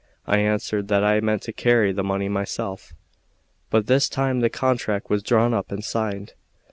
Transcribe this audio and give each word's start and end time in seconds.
I 0.25 0.39
answered 0.39 0.87
that 0.87 1.03
I 1.03 1.19
meant 1.19 1.43
to 1.43 1.53
carry 1.53 1.91
the 1.91 2.03
money 2.03 2.27
myself. 2.27 2.95
But 3.69 3.85
this 3.85 4.09
time 4.09 4.39
the 4.39 4.49
contract 4.49 5.11
was 5.11 5.21
drawn 5.21 5.53
up 5.53 5.71
and 5.71 5.83
signed. 5.83 6.33